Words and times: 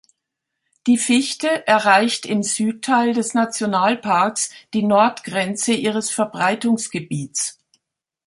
Die 0.87 0.97
Fichte 0.97 1.67
erreicht 1.67 2.25
im 2.25 2.41
Südteil 2.41 3.13
des 3.13 3.35
Nationalparks 3.35 4.49
die 4.73 4.81
Nordgrenze 4.81 5.73
ihres 5.73 6.09
Verbreitungsgebiets. 6.09 7.59